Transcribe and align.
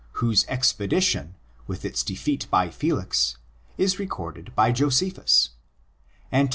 whose 0.13 0.45
expedition, 0.47 1.35
with 1.67 1.85
its 1.85 2.01
defeat 2.01 2.47
by 2.49 2.71
Felix, 2.71 3.37
is 3.77 3.99
recorded 3.99 4.51
by 4.55 4.71
Josephus 4.71 5.51
(Ant. 6.31 6.49